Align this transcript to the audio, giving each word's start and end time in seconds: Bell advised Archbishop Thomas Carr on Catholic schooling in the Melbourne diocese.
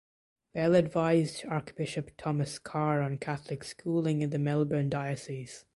Bell 0.55 0.73
advised 0.73 1.45
Archbishop 1.45 2.09
Thomas 2.17 2.57
Carr 2.57 3.03
on 3.03 3.19
Catholic 3.19 3.63
schooling 3.63 4.23
in 4.23 4.31
the 4.31 4.39
Melbourne 4.39 4.89
diocese. 4.89 5.63